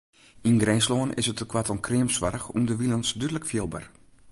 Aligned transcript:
Yn 0.47 0.61
Grinslân 0.63 1.09
is 1.19 1.29
it 1.31 1.37
tekoart 1.39 1.69
oan 1.71 1.85
kreamsoarch 1.87 2.47
ûnderwilens 2.57 3.09
dúdlik 3.19 3.45
fielber. 3.51 3.83